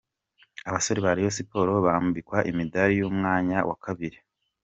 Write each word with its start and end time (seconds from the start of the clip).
Abasore 0.69 0.99
ba 1.05 1.15
Rayon 1.15 1.35
Sports 1.37 1.79
bambikwa 1.85 2.37
imidari 2.51 2.93
y’umwanya 2.99 3.57
wa 3.69 3.75
kabiri. 3.83 4.17